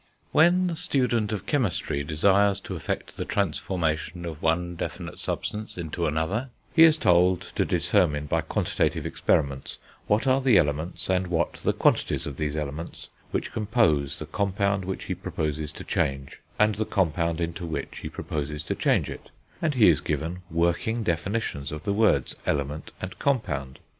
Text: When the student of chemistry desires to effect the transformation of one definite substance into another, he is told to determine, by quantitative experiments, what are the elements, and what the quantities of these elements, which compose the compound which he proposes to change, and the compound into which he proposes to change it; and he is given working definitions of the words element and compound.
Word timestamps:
When 0.31 0.65
the 0.65 0.75
student 0.75 1.31
of 1.31 1.45
chemistry 1.45 2.03
desires 2.03 2.59
to 2.61 2.73
effect 2.73 3.17
the 3.17 3.23
transformation 3.23 4.25
of 4.25 4.41
one 4.41 4.75
definite 4.75 5.19
substance 5.19 5.77
into 5.77 6.07
another, 6.07 6.49
he 6.73 6.85
is 6.85 6.97
told 6.97 7.41
to 7.53 7.65
determine, 7.65 8.25
by 8.25 8.41
quantitative 8.41 9.05
experiments, 9.05 9.77
what 10.07 10.25
are 10.25 10.41
the 10.41 10.57
elements, 10.57 11.07
and 11.07 11.27
what 11.27 11.53
the 11.57 11.71
quantities 11.71 12.25
of 12.25 12.37
these 12.37 12.55
elements, 12.57 13.11
which 13.29 13.51
compose 13.53 14.17
the 14.17 14.25
compound 14.25 14.85
which 14.85 15.03
he 15.03 15.13
proposes 15.13 15.71
to 15.73 15.83
change, 15.83 16.39
and 16.57 16.73
the 16.73 16.85
compound 16.85 17.39
into 17.39 17.63
which 17.67 17.99
he 17.99 18.09
proposes 18.09 18.63
to 18.63 18.73
change 18.73 19.07
it; 19.07 19.29
and 19.61 19.75
he 19.75 19.87
is 19.87 20.01
given 20.01 20.41
working 20.49 21.03
definitions 21.03 21.71
of 21.71 21.83
the 21.83 21.93
words 21.93 22.35
element 22.47 22.89
and 23.03 23.19
compound. 23.19 23.77